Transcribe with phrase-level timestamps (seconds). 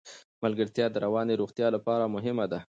[0.43, 2.59] ملګرتیا د رواني روغتیا لپاره مهمه ده.